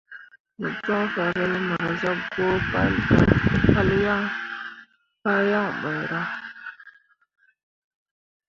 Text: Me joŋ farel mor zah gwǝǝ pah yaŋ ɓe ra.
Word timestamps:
Me 0.59 0.69
joŋ 0.83 1.03
farel 1.15 1.53
mor 1.67 1.89
zah 2.01 2.21
gwǝǝ 2.33 3.77
pah 5.23 5.41
yaŋ 5.49 5.65
ɓe 5.81 5.91
ra. 6.11 6.21